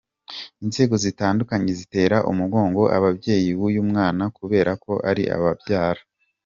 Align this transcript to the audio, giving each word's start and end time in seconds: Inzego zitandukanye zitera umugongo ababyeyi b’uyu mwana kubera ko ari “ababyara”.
Inzego 0.63 0.95
zitandukanye 1.03 1.71
zitera 1.79 2.17
umugongo 2.31 2.81
ababyeyi 2.97 3.49
b’uyu 3.57 3.81
mwana 3.89 4.23
kubera 4.37 4.71
ko 4.83 4.93
ari 5.09 5.23
“ababyara”. 5.35 6.01